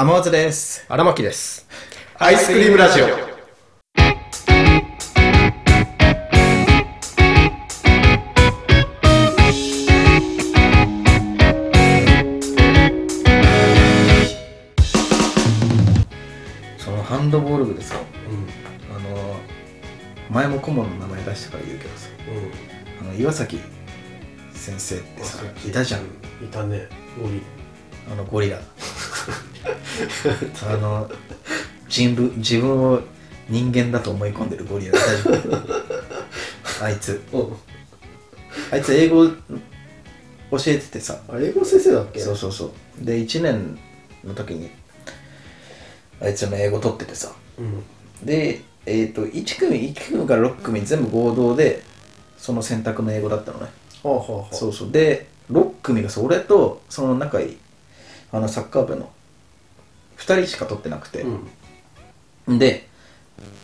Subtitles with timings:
[0.00, 0.86] 天松です。
[0.88, 1.66] 荒牧です。
[2.18, 3.06] アイスクリームラジオ。
[16.78, 18.94] そのハンドボール部でさ、うん。
[18.94, 19.34] あの、
[20.30, 22.08] 前も顧問の名前出してから言うけどさ、
[23.00, 23.08] うん。
[23.08, 23.58] あの、岩崎
[24.54, 26.02] 先生ってさ、いたじゃん。
[26.40, 26.86] いたね。
[27.20, 27.42] ゴリ。
[28.12, 28.60] あの、ゴリラ。
[30.70, 31.10] あの、
[31.88, 33.00] 自分自分を
[33.48, 36.84] 人間だと思い込んでるゴリラいたじゃん。
[36.84, 37.22] あいつ。
[37.32, 37.56] うん。
[38.70, 39.32] あいつ英語教
[40.66, 42.20] えててさ、あ、英語先生だっけ？
[42.20, 43.04] そうそうそう。
[43.04, 43.78] で、1年
[44.24, 44.70] の時に、
[46.20, 47.32] あいつの英語取っててさ。
[47.58, 47.82] うん。
[48.26, 51.82] で、えっ、と、1組、1組から6組全部合同で、
[52.38, 53.66] その選択の英語だったのね。
[54.02, 54.54] はあはあはあ。
[54.54, 54.90] そうそう。
[54.90, 57.58] で、6組がさ、俺とその仲いい、
[58.32, 59.10] あの、サッカー部の
[60.18, 61.24] 2人しか取ってなくて、
[62.46, 62.58] うん。
[62.58, 62.88] で、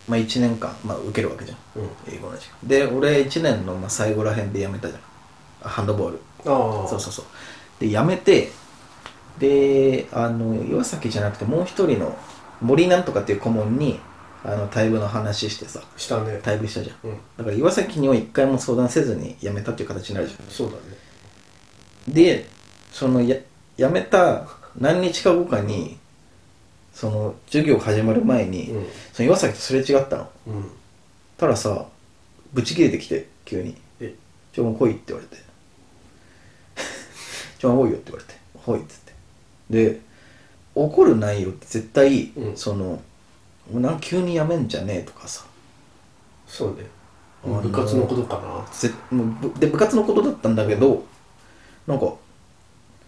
[0.08, 1.58] まあ、1年間、まあ、受けるわけじゃん。
[1.76, 1.88] うん。
[2.14, 2.68] 英語の時間。
[2.68, 5.00] で、俺1年のまあ最後らへんで辞めたじゃん。
[5.64, 6.20] あハンドボール。
[6.46, 6.88] ああ。
[6.88, 7.24] そうそうそう。
[7.80, 8.50] で、辞めて、
[9.38, 12.16] で、あの、岩崎じゃなくてもう一人の
[12.60, 13.98] 森なんとかっていう顧問に、
[14.44, 16.40] あの、退部の話してさ、したね。
[16.42, 17.10] 退部したじゃん。
[17.10, 17.18] うん。
[17.38, 20.80] だから岩崎には一回も相談せずに辞めたっていう形になるじゃそうだね。
[22.10, 22.14] ん。
[22.14, 22.46] で、
[22.92, 23.36] そのや、
[23.76, 24.46] 辞めた
[24.78, 25.98] 何日か後かに、
[26.94, 28.86] その、授業始まる前に、うん。
[29.12, 30.30] その岩崎とすれ違ったの。
[30.46, 30.70] うん。
[31.36, 31.86] たださ、
[32.52, 33.76] ブチ切れてきて、急に。
[34.00, 34.14] え、
[34.52, 35.42] ちょ、もう来いって言われて。
[37.58, 38.40] ちょ、もう来いよって言われて。
[38.64, 39.12] 来いっつって。
[39.70, 40.00] で、
[40.74, 43.00] 怒る内容って絶対、うんその、も
[43.74, 45.44] うな急にやめんじゃねえとかさ。
[46.46, 46.86] そうね。
[47.44, 49.58] あのー部活のことかな。
[49.58, 51.04] で、部活のことだったんだけど、
[51.86, 52.14] なんか、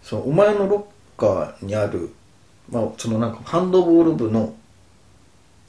[0.02, 2.12] そのお前のロッカーにある、
[2.70, 4.54] まあ、そのなんかハンドボール部の、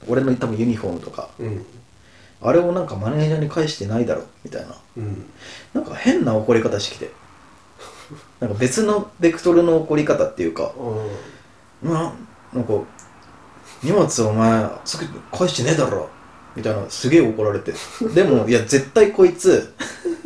[0.08, 1.64] 俺の多分ユニフォームとか、うん。
[2.40, 4.76] あれをなんかマネージャーに返してないだろ、みたいな。
[4.96, 5.26] うん。
[5.74, 7.10] なんか変な怒り方してきて。
[8.40, 10.72] なんか別のベクトルの怒り方っていうか、
[11.82, 12.12] うな
[12.52, 12.72] なんか、
[13.82, 16.08] 荷物お前、すぐ返してねえだろ
[16.56, 17.72] みたいな、すげえ怒られて。
[18.14, 19.74] でも、いや、絶対こいつ、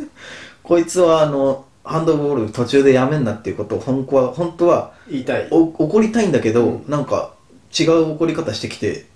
[0.62, 5.12] こいつはあの、ハンドボール途中でやめんなっていうことを本当は、本当はん。
[5.12, 5.48] 言いたい。
[5.50, 7.34] お怒りたいんだけど、うんなんか
[7.78, 9.06] 違う怒り方してきて、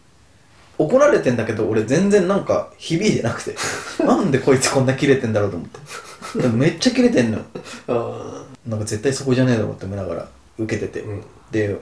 [0.79, 3.55] 怒られてんだけど、俺全然なんか響いてなくて、
[4.05, 6.43] なんでこいつこんなキレてんだろうと思って。
[6.43, 7.45] でもめっちゃキレてんのよ。
[7.89, 10.29] あなんか絶対そこじゃねえだろうって思いながら
[10.59, 11.77] 受けてて、うんで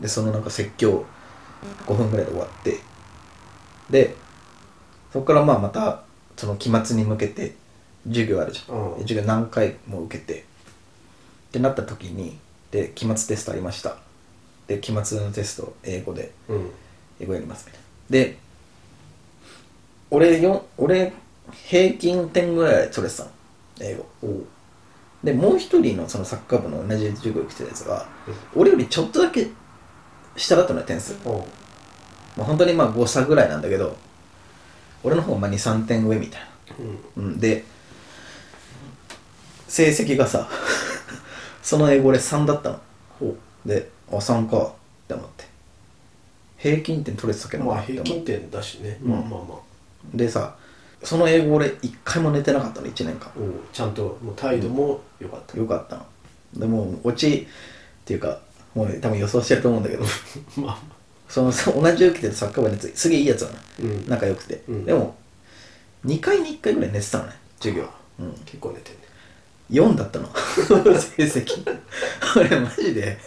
[0.00, 1.04] でそのなんか説教
[1.86, 2.78] 5分ぐらいで終わって
[3.90, 4.16] で
[5.12, 6.02] そこからまあまた
[6.36, 7.54] その期末に向けて
[8.06, 10.42] 授業あるじゃん、うんで授業何回も受けてっ
[11.52, 12.38] てなった時に
[12.70, 13.96] で期末テストありました
[14.66, 16.52] で期末のテスト英語であ。
[16.52, 16.70] うん。
[17.20, 18.38] 英語やりますみたいなで
[20.10, 21.12] 俺よ俺
[21.52, 23.30] 平均点ぐらい取れてたの
[23.80, 24.44] 英語。
[25.24, 28.06] でもう一人のそのサッカー部の同じ授業来てたやつが、
[28.54, 29.48] 俺よりちょっとだけ
[30.36, 31.14] 下だったのよ点数。
[32.36, 33.96] まあ、本当にまあ5差ぐらいなんだけど
[35.02, 36.42] 俺の方がまあ23点上みたい
[37.16, 37.24] うん。
[37.24, 37.64] な、うん、で
[39.70, 40.48] 成績がさ
[41.62, 42.80] その英語俺3だったの
[43.20, 44.70] ほであ3かっ
[45.06, 45.44] て思って
[46.58, 47.60] 平均点取れてたけう。
[47.60, 48.98] どまあ平均点だしね。
[49.02, 49.58] うんまあまあまあ。
[50.12, 50.54] でさ
[51.02, 53.30] その英語俺1回も寝てなかったの1年間。
[53.72, 55.56] ちゃんと、もう態度も良かった。
[55.56, 56.04] よかったの
[56.56, 58.40] でもうオチっていうか
[58.74, 60.04] もう多分予想してると思うんだけど
[60.60, 60.78] まあ。
[61.28, 63.54] そのそ同じ受けてるサッカー部のやつすげえいいやつなの
[63.84, 64.08] うん。
[64.08, 65.14] 仲良くて、うんでも
[66.04, 67.88] 2回に1回ぐらい寝てたのね授業、
[68.18, 69.00] うん、結構寝てんね。
[69.70, 70.28] 4だったの。
[70.98, 71.64] 成績。
[72.36, 73.18] 俺マジで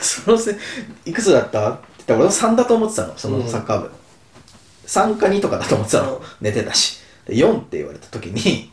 [0.00, 0.56] そのせ
[1.04, 1.70] いくつだった？
[1.70, 3.12] って言ったら俺は3だと思ってたの。
[3.16, 3.90] そのサッカー部、
[4.86, 6.22] 3か2とかだと思ってたの、うん。
[6.40, 6.98] 寝てたし。
[7.26, 8.72] で4って言われた時に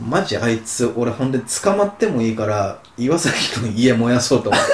[0.00, 4.72] マジあいつ俺ほんで捕まってもいいから岩崎の家燃やそうと思って。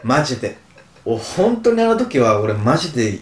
[0.04, 0.56] マジで。
[1.06, 3.18] お本当にあの時は俺マジで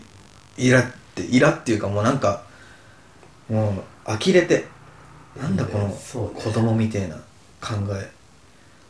[0.56, 0.84] イラっ
[1.14, 2.42] てイラっていうかもうなんか
[3.48, 4.66] もう呆れて
[5.40, 7.16] なんだこの子供みてえな
[7.60, 8.10] 考え。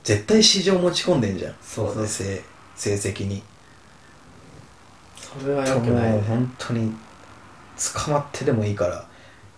[0.02, 1.54] 絶対市場持ち込んでんじゃん。
[1.62, 2.42] そうねの成
[2.74, 3.42] 成績に。
[5.16, 6.12] それは良くない。
[6.12, 6.26] もうね。
[6.28, 6.92] 本当に
[7.94, 9.06] 捕まってでもいいから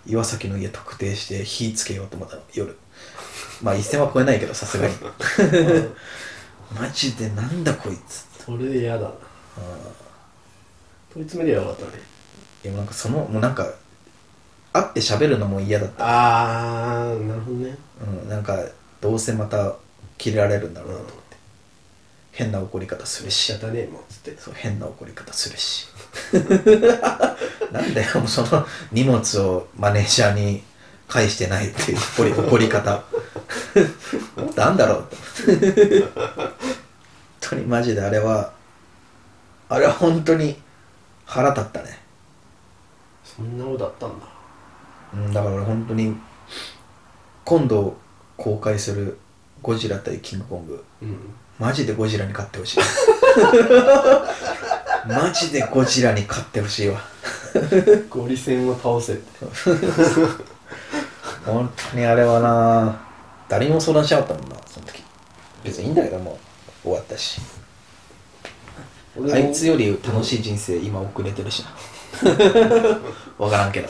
[0.07, 2.77] 岩崎の家特定して火つけようと思ったの夜。
[3.63, 4.95] まあ一線は超えないけどさすがに。
[6.79, 8.27] マジでなんだこいつ。
[8.45, 9.11] それ嫌だな。
[11.13, 12.03] 問い詰めりゃよかったね。
[12.65, 13.67] いやなんかそのもうなんか
[14.75, 16.05] 会って喋るのも嫌だった。
[16.05, 17.79] あー、なるほどね。
[18.23, 18.59] うん、なんか
[19.01, 19.77] どうせまた
[20.19, 21.37] 切れられるんだろうなと思って、
[22.33, 23.53] 変な怒り方するし。
[23.53, 24.37] 仕方ねえもんつって。
[24.37, 25.87] そう変な怒り方するし。
[27.71, 30.65] なんだよもうその荷物をマネージャーに
[31.07, 33.05] 返してないっていう怒り 怒り方。
[34.37, 35.07] もっとあんだろう。
[35.09, 36.53] と本
[37.41, 38.53] 当にマジであれは
[39.69, 40.61] あれは本当に
[41.27, 42.01] 腹立ったね。
[43.25, 44.34] そんなことだったんだ
[45.15, 45.33] うん。
[45.33, 46.17] だから俺本当に
[47.45, 47.97] 今度
[48.37, 49.19] 公開する
[49.63, 50.85] ゴジラ対キングコング。
[51.03, 51.17] うん。
[51.59, 52.81] マジでゴジラに勝ってほしい。
[55.07, 57.01] マジでゴジラに勝ってほしいわ。
[58.11, 59.13] ゴリ戦を倒せ。
[59.13, 59.47] っ て
[61.47, 63.01] 本当にあれはな
[63.49, 65.03] 誰にも相談しなかったもんなその時。
[65.63, 66.39] 別にいいんだけども
[66.85, 67.41] う終わったし。
[69.33, 71.69] あいつより楽しい人生今遅れてるしな
[73.39, 73.89] わからんけど。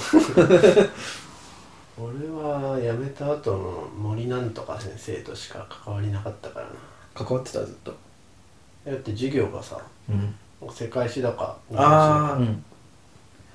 [1.97, 6.73] 俺は辞めた後の森なんとか先生としか関わりなかったからな。
[7.15, 7.95] 関わってたずっと。
[8.85, 10.35] だって授業がさうん。
[10.73, 12.65] 世界史だか日本史だかうん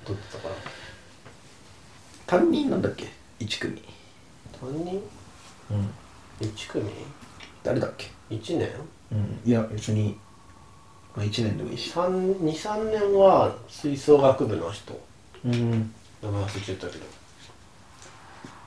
[0.06, 0.56] 取ってたから。
[2.25, 3.08] 担任なんだっけ
[3.40, 3.84] ？1組。
[4.60, 5.02] 担任？
[5.72, 5.94] うん。
[6.40, 6.90] 1組？
[7.64, 8.70] 誰だっけ？1年？
[9.12, 9.40] うん。
[9.46, 10.18] いや別に、
[11.19, 11.92] まあ、1年でもいいし。
[11.92, 14.98] 23年は吹奏楽部の人。
[15.44, 15.94] うん。
[16.24, 17.06] 名前忘れちゃったけど。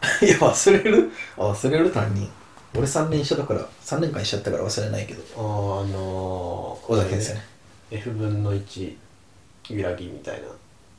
[0.26, 1.10] いや忘れる？
[1.38, 1.90] あ忘れる？
[1.90, 2.28] 担任
[2.74, 5.22] 俺3年一緒だから3年間一緒だったから忘れないけど。
[5.36, 7.42] あーあのー、尾崎先生ね。
[7.90, 8.96] F 分の1
[9.70, 10.48] 揺らぎみたいな。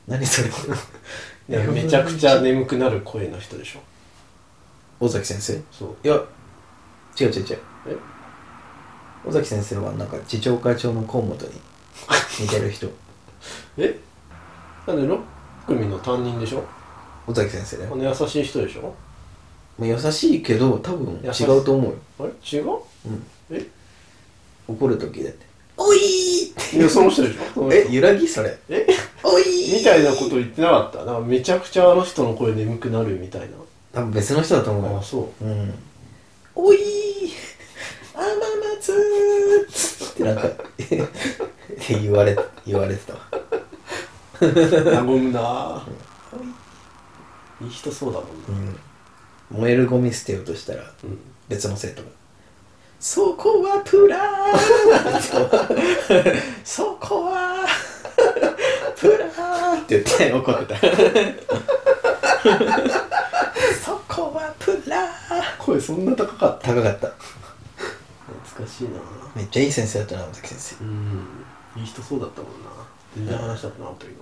[0.08, 0.48] 何それ？
[1.50, 3.80] いやめちゃくちゃ眠くなる声の人でしょ。
[4.98, 5.60] 尾崎先生？
[5.70, 5.96] そう。
[6.02, 6.14] いや
[7.20, 7.58] 違う違う違う。
[7.86, 7.96] え？
[9.26, 11.52] 尾崎先生はなんか次長課長の河本に
[12.40, 12.88] 似てる人。
[13.78, 13.98] え？
[14.86, 15.18] なんで6
[15.66, 16.62] 組の担任でしょ？
[17.26, 18.94] 尾崎先生ねあの優しい人でしょ？
[19.78, 21.44] まあ優しいけど多分優しい。
[21.44, 22.58] 違うと思うよ、あれ？
[22.58, 22.68] 違う？
[22.70, 22.74] う
[23.10, 23.66] ん、え？
[24.68, 25.98] 怒る時だって「おい!」
[26.50, 27.42] っていやその人でしょ。
[27.54, 27.88] その人え？
[27.90, 28.28] 揺らぎ？
[28.28, 28.58] それ。
[28.68, 28.86] え？
[29.22, 29.44] おい
[29.78, 31.04] みたいなこと言ってなかった？
[31.04, 33.48] なんかめちゃくちゃあの人の声眠くなるみたいな。
[33.92, 34.98] 多分別の人だと思うよ。
[34.98, 35.44] あそう。
[35.44, 35.74] うん。
[36.54, 36.78] おい
[38.14, 38.24] 甘
[38.80, 38.92] 夏
[40.12, 41.08] ってなんかって
[42.00, 43.20] 言われ言われてたわ。
[44.40, 45.40] 和むな。
[47.60, 48.34] ぁいい人そうだもんな
[49.52, 49.60] うん。
[49.60, 51.18] 燃えるゴミ捨てようとしたらうん。
[51.48, 52.08] 別の生徒が
[53.00, 55.20] 「そこはプラー」
[56.64, 57.66] そこは
[58.96, 60.80] プラー」って言って怒ってた。
[63.84, 65.08] そこはプラー。
[65.58, 66.68] 声そんな高かった？
[66.74, 67.08] 高かった
[68.54, 68.90] 懐かしいな。
[69.34, 70.84] めっちゃいい先生だったな尾崎先生。
[70.84, 71.44] うん。
[71.76, 72.70] いい人そうだったもんな。
[73.16, 74.18] 全然話したくなかったけど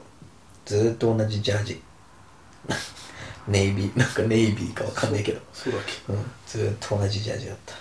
[0.67, 1.82] ずーっと同じジャージ。
[3.49, 5.40] ネイビーなんかネイビーかわかんないけど。
[5.52, 6.12] そうだっけ？
[6.12, 6.31] うん。
[6.46, 7.75] ずーっと同じジャージだった。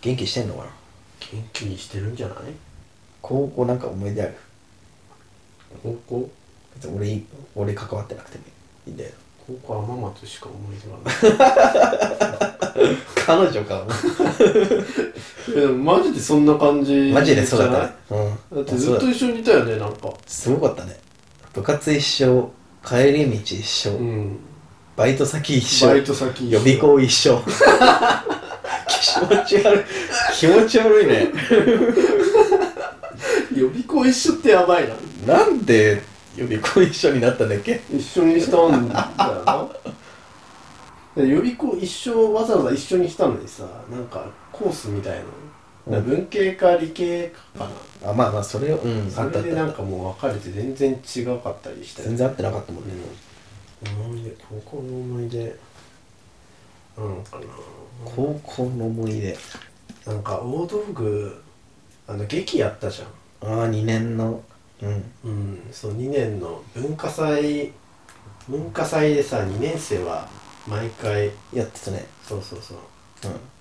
[0.00, 0.70] 元気してんのかな？
[1.32, 2.36] 元気にしてるんじゃない？
[3.22, 4.34] 高校なんか思い出ある？
[5.82, 6.30] 高校？
[6.76, 8.44] 別に俺い俺関わってなくても
[8.86, 9.10] いいんだよ。
[9.46, 12.57] 高校浜松しか思い出がない
[13.14, 13.82] 彼女か
[15.48, 17.94] いや でもマジでそんな感じマジでそうだったね。
[18.52, 18.64] うん。
[18.64, 20.10] だってずっと一緒にいたよねなんか。
[20.26, 20.98] すごかったね。
[21.54, 22.50] 部活一緒
[22.86, 24.38] 帰り道一緒、うん。
[24.96, 25.88] バイト先一緒。
[25.88, 27.40] バイト先予備校一緒。
[28.88, 29.84] 気持ち悪い。
[30.38, 31.32] 気持ち悪いね。
[33.54, 34.88] 予備校一緒ってやばい
[35.26, 35.34] な。
[35.36, 36.02] なんで
[36.36, 37.80] 予備校一緒になったんだっけ？
[37.92, 39.02] 一緒にしたんだよ
[39.44, 39.68] な。
[39.76, 39.92] で
[41.24, 45.18] 予備校一緒わざわざ一緒にしたのにさなんかコースみたい
[45.88, 46.04] な、うん。
[46.04, 47.68] 文系か理系か
[48.02, 52.02] な、あまあまあそれをうんあそれでなんかもう分かれて全然違かったりした。
[52.02, 52.90] 全然合ってなかったもんね、
[54.06, 55.56] 思い出高校の思い出。
[56.96, 57.40] なんか
[58.04, 59.36] 高校の思い出。
[60.06, 61.42] ななんか大道具
[62.06, 63.04] あの劇やったじゃ
[63.46, 63.60] ん。
[63.60, 64.42] ああ2年の。
[64.82, 65.04] うん。
[65.24, 65.68] うん。
[65.70, 67.72] そう2年の文化祭
[68.48, 70.26] 文化祭でさ2年生は
[70.68, 71.30] 毎回。
[71.52, 72.06] やってたね。
[72.22, 72.78] そうそうそう。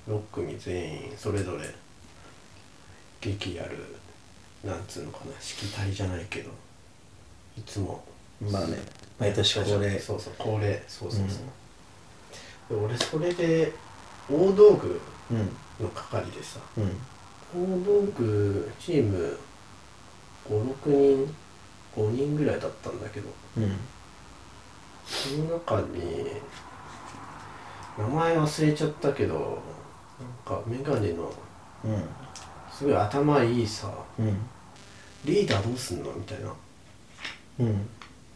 [0.08, 1.64] う6組全員それぞれ。
[3.22, 3.78] 劇やる。
[4.64, 5.42] なんつうのかな。
[5.42, 6.52] しきたりじゃないけど。
[7.58, 8.04] いつも。
[8.46, 8.78] んまあね。
[9.20, 9.98] 毎年恒例。
[10.00, 10.34] そうそう。
[10.38, 10.84] 恒例。
[10.88, 13.72] そうそうそう、で俺それで
[14.30, 15.00] 大道具
[15.32, 15.86] うん。
[15.86, 16.60] の係でさ。
[16.78, 16.98] うん。
[17.56, 19.40] 大道具チーム
[20.50, 21.36] 56人
[21.96, 23.30] 5人ぐらいだったんだけど。
[23.58, 23.78] うん。
[25.06, 26.28] その中に
[27.98, 31.32] 名前忘れちゃったけどなんかメガネの
[31.84, 32.04] うん
[32.72, 34.38] すごい頭いいさうん
[35.26, 36.54] リーダーどうすんのみたいな。
[37.60, 37.90] うん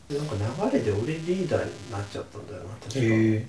[0.09, 2.99] なんか流れで俺リーダーになっちゃったんだよな確か。
[2.99, 3.47] へ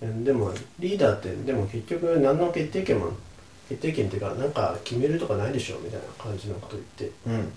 [0.00, 0.22] え。
[0.22, 3.08] でもリーダーってでも結局何の決定権も
[3.68, 7.10] 決定権っていうかなんか決めるとかないでしょみたいな感じのこと言って。
[7.26, 7.52] うん。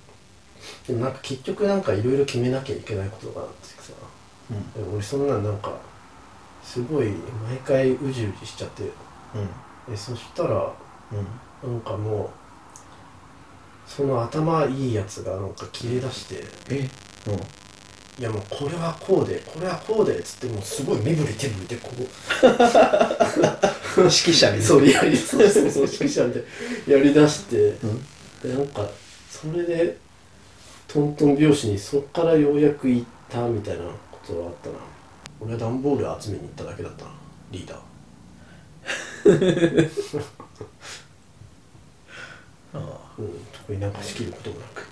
[0.88, 3.92] でもなんか結局なんかいろいろ決めなきゃいけないことがあってさ。
[4.76, 5.74] でも俺そんなんなんか
[6.64, 7.08] すごい
[7.48, 8.84] 毎回うじうじしちゃって。
[9.90, 10.72] でそしたら
[11.64, 11.72] うん。
[11.72, 12.30] なんかもう
[13.90, 16.44] その頭いいやつがなんか切れ出して。
[16.70, 16.90] え？
[18.20, 22.02] いやもうこれはこうでこれはこうでっつってもうすごい身振り手振りでこう。
[22.02, 22.06] う
[24.04, 26.44] ん指揮者みたいそうやりそうそうそう指揮者みたい
[26.88, 26.94] な。
[26.98, 27.58] やりだして。
[27.58, 28.06] うん。
[28.44, 28.88] でなんか
[29.30, 29.98] それで
[30.88, 34.76] トントン拍子にそっからようやく行ったみたいなことがあったな
[35.42, 37.12] 俺は段ボール集めに行っただけだったな
[37.52, 37.80] リーダー。
[42.74, 42.78] あ
[43.18, 44.88] うん特になんか仕切ることもなく。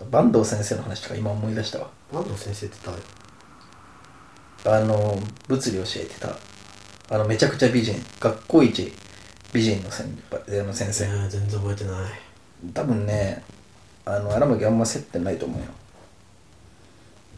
[0.00, 1.90] あ坂東先生の話とか今思い出したわ。
[2.12, 2.76] 坂東先生って
[4.64, 4.78] 誰？
[4.78, 6.36] あの物理教えてた。
[7.08, 7.94] あのめちゃくちゃ美人。
[8.20, 8.92] 学校一
[9.52, 11.04] 美人の先輩あの先生。
[11.04, 12.12] えー全然覚えてない。
[12.72, 13.42] 多分ね
[14.04, 15.66] あの荒牧あんま接点ないと思うよ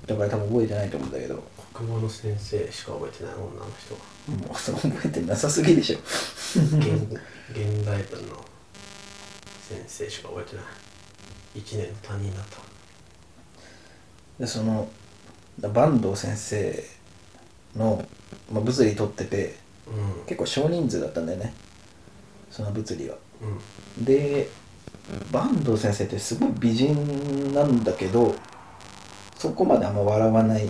[0.08, 1.42] だから多分覚えてないと思うんだけど。
[1.74, 3.94] 国語の先生しか覚えてない女の人。
[3.94, 4.00] は
[4.48, 5.98] もうその覚えてなさすぎでしょ。
[5.98, 6.86] 現
[7.50, 8.44] 現代文の
[9.68, 10.64] 先生しか覚えてない。
[11.60, 12.58] 1年の担任だった。
[14.40, 14.88] でその
[15.60, 16.84] 坂東先生
[17.76, 18.02] の、
[18.50, 21.52] まあ、物理取っててう結構少人数だったんだよね。
[22.50, 23.16] その物理は。
[23.44, 24.04] んうん。
[24.04, 24.48] で
[25.30, 28.34] 坂東先生ってすごい美人なんだけど
[29.38, 30.68] そこまであんま笑わない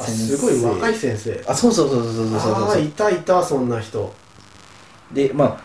[0.00, 1.44] あ先生すごい若い先生。
[1.46, 2.52] あそうそうそうそうそうそうそう。
[2.64, 4.12] ああいたいたそんな人。
[5.12, 5.60] でま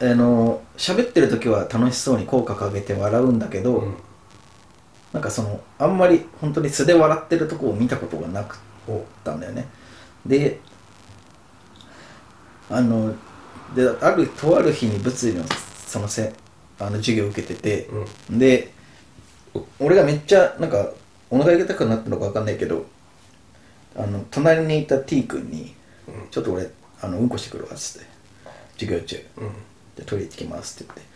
[0.00, 3.94] ああの喋ってる時は楽しそうに口角上げて笑うんだけど、うん。
[5.12, 8.58] なんかそのあんまり本当に素で笑ってるとこを見たことがなく
[8.88, 9.68] おたんだよね。
[10.24, 10.60] で
[12.70, 13.14] あの
[13.74, 15.44] であるとある日に物理の
[15.86, 16.32] そのせ
[16.78, 17.90] あの授業を受けてて、
[18.30, 18.38] うん。
[18.38, 18.79] でお
[19.78, 20.90] 俺がめっちゃなんか
[21.30, 22.86] お腹痛くなったのか分かんないけど
[23.96, 25.74] あの隣にいた T 君に
[26.08, 26.68] うん「ちょっと俺
[27.00, 28.08] あのうんこしてくるわ」っつって
[28.74, 29.16] 授業中。
[29.38, 29.52] うん。
[29.96, 31.10] でトイレ行ってきますって言って。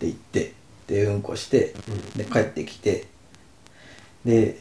[0.00, 0.52] で行って
[0.86, 1.74] でうんこして
[2.16, 3.06] で帰ってきて。
[4.24, 4.58] で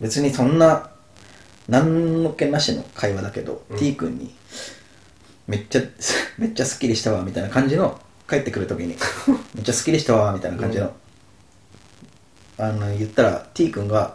[0.00, 0.90] 別にそんな
[1.68, 3.78] 何の気なしの会話だけど、うん。
[3.78, 4.34] T 君に
[5.46, 5.82] めっちゃ
[6.38, 8.96] めっちゃすっきりしたわみたいな感じの帰ってくる時に。
[9.54, 10.94] めっちゃすっきりしたわみたいな感じの、
[12.58, 14.14] あの言ったら T 君が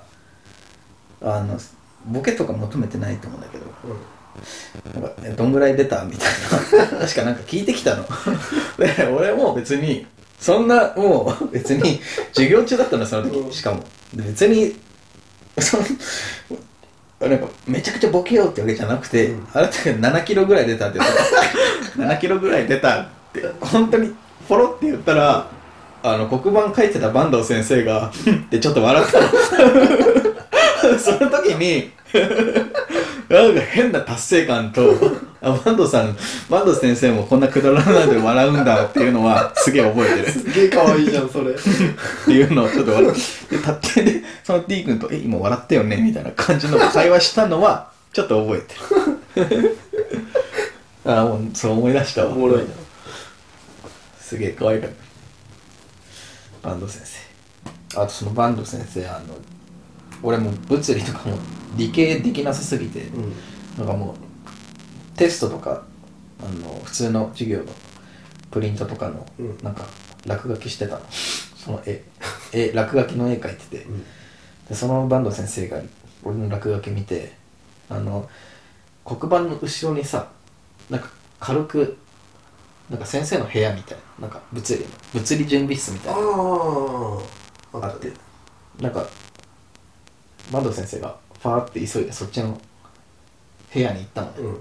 [1.21, 1.57] あの
[2.05, 3.65] ボケとか求めてないと思うんだけど
[4.93, 6.05] なんかえどんぐらい出た？
[6.05, 6.29] みたい
[6.79, 6.99] な。
[7.01, 8.05] 確かなんか聞いてきたの。
[8.77, 10.05] で俺も別に
[10.39, 11.99] そんなもう別に
[12.33, 13.31] 授業中だったのそのうん。
[13.49, 13.83] 時しかも。
[14.13, 14.75] で別に
[15.59, 15.83] その
[17.27, 19.47] なんかめちゃくちゃボケようってわけじゃなくて、うん。
[19.53, 21.11] あなたが7キロぐらい出たって言っ
[22.07, 24.13] た7 キロぐらい出たって本当に
[24.47, 25.47] ポロって言ったら
[26.13, 29.19] あの黒板書いてた坂東先生が ってちょっと笑った。
[29.21, 29.27] の
[30.99, 31.91] その時に
[33.29, 34.93] なんか変な達成感と
[35.41, 36.15] あ坂東さん
[36.49, 40.31] 坂東先生もこんなくだらないで笑うんだっていうのはすげえ覚えてる。
[40.31, 41.51] すげえ可愛いじゃんそれ。
[41.51, 41.55] っ
[42.25, 43.55] ていうのをちょっと笑って。
[43.55, 48.63] で立ってでその T 君と「え今笑ったよね」みたいな感じの会話したのはちょっと覚
[49.35, 49.77] えてる。
[51.05, 52.31] ああもうそう思い出したわ。
[52.31, 52.59] おもろい。
[52.59, 52.65] な
[54.21, 55.06] すげえ可愛かった
[56.67, 57.03] 坂東先
[57.93, 58.01] 生。
[58.01, 59.35] あとその坂東先生あの
[60.21, 61.37] 俺もう物理とかも
[61.75, 63.33] 理系できなさすぎて、うん。
[63.77, 65.83] なんかもうテストとか
[66.41, 67.65] あの普通の授業の
[68.51, 69.57] プリントとかの、うん。
[69.63, 69.85] なんか
[70.25, 71.05] 落書きしてたの。
[71.09, 72.03] その絵。
[72.51, 74.03] 絵落書きの絵描いてて、うん。
[74.67, 75.81] でその坂東先生が
[76.23, 77.33] 俺の落書き見て
[77.89, 78.29] あの
[79.05, 80.29] 黒板の後ろにさ
[80.89, 81.09] なんか
[81.39, 81.97] 軽く
[82.89, 86.21] なんか先生の部屋みたいななんか物理の物理準備室みたいな。
[86.21, 87.23] の
[87.73, 88.11] あああって。
[88.81, 89.05] なんか
[90.51, 92.59] 坂東先生がファーって急いでそっちの
[93.73, 94.53] 部屋に行ったのね、うん。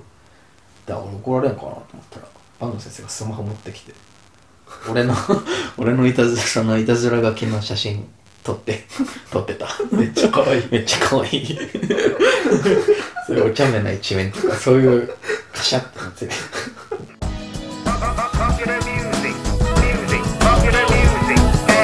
[0.86, 2.26] だから俺怒られんかなと思ったら
[2.58, 3.92] 坂東先生がスマホ持ってきて
[4.90, 5.14] 俺の
[5.78, 8.08] 俺のいたずらそのいたずら書きの写真
[8.42, 8.86] 撮って
[9.30, 9.68] 撮ってた。
[9.92, 10.68] めっちゃ可愛い。
[10.70, 11.58] めっちゃ可愛い。
[13.26, 15.12] そういうお茶目な一面とかそういう
[15.52, 16.30] カシャってなってる